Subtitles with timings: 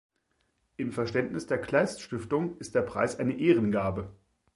[0.77, 4.09] Im Verständnis der Kleist-Stiftung ist der Preis eine „Ehrengabe“.